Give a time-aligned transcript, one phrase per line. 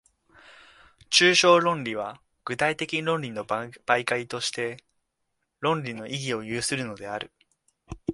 [1.11, 3.69] 抽象論理は具体的論理の媒
[4.03, 4.77] 介として、
[5.59, 7.31] 論理の意義を有するのである。